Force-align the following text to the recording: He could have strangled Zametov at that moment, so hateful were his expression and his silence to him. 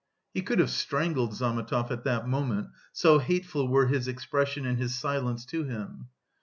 He 0.33 0.41
could 0.41 0.57
have 0.57 0.71
strangled 0.71 1.35
Zametov 1.35 1.91
at 1.91 2.05
that 2.05 2.27
moment, 2.27 2.69
so 2.91 3.19
hateful 3.19 3.67
were 3.67 3.85
his 3.85 4.07
expression 4.07 4.65
and 4.65 4.79
his 4.79 4.95
silence 4.95 5.45
to 5.45 5.63
him. 5.63 6.07